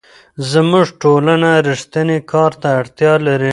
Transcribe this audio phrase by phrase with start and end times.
[0.51, 3.49] زموږ ټولنه رښتیني کار ته اړتیا لري.